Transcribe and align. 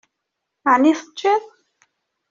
Ɛni 0.71 0.93
teččiḍ? 0.99 1.43